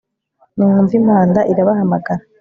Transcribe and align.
nimwumve 0.55 0.93
impanda 0.99 1.39
irabahamagara 1.51 2.23